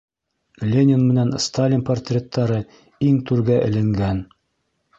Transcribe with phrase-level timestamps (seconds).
[0.69, 2.59] Ленин менән Сталин портреттары
[3.11, 4.27] иң түргә эленгән.